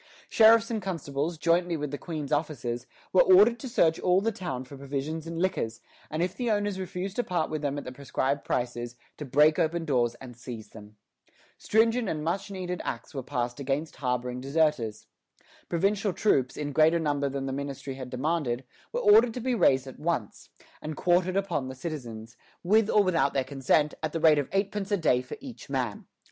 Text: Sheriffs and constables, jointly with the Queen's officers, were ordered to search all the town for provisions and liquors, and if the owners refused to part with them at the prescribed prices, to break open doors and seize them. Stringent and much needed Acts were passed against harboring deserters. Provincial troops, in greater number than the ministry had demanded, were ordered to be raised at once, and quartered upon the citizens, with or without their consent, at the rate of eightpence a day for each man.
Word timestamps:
Sheriffs 0.29 0.71
and 0.71 0.81
constables, 0.81 1.37
jointly 1.37 1.77
with 1.77 1.91
the 1.91 1.97
Queen's 1.99 2.31
officers, 2.31 2.87
were 3.13 3.21
ordered 3.21 3.59
to 3.59 3.69
search 3.69 3.99
all 3.99 4.19
the 4.19 4.31
town 4.31 4.63
for 4.63 4.75
provisions 4.75 5.27
and 5.27 5.37
liquors, 5.37 5.79
and 6.09 6.23
if 6.23 6.35
the 6.35 6.49
owners 6.49 6.79
refused 6.79 7.17
to 7.17 7.23
part 7.23 7.51
with 7.51 7.61
them 7.61 7.77
at 7.77 7.83
the 7.83 7.91
prescribed 7.91 8.43
prices, 8.43 8.95
to 9.17 9.25
break 9.25 9.59
open 9.59 9.85
doors 9.85 10.15
and 10.15 10.35
seize 10.35 10.69
them. 10.71 10.95
Stringent 11.59 12.09
and 12.09 12.23
much 12.23 12.49
needed 12.49 12.81
Acts 12.83 13.13
were 13.13 13.21
passed 13.21 13.59
against 13.59 13.97
harboring 13.97 14.41
deserters. 14.41 15.05
Provincial 15.69 16.13
troops, 16.13 16.57
in 16.57 16.71
greater 16.71 16.97
number 16.99 17.29
than 17.29 17.45
the 17.45 17.53
ministry 17.53 17.93
had 17.93 18.09
demanded, 18.09 18.63
were 18.91 19.01
ordered 19.01 19.35
to 19.35 19.39
be 19.39 19.53
raised 19.53 19.85
at 19.85 19.99
once, 19.99 20.49
and 20.81 20.97
quartered 20.97 21.35
upon 21.37 21.67
the 21.67 21.75
citizens, 21.75 22.35
with 22.63 22.89
or 22.89 23.03
without 23.03 23.35
their 23.35 23.43
consent, 23.43 23.93
at 24.01 24.13
the 24.13 24.19
rate 24.19 24.39
of 24.39 24.49
eightpence 24.51 24.91
a 24.91 24.97
day 24.97 25.21
for 25.21 25.37
each 25.39 25.69
man. 25.69 26.07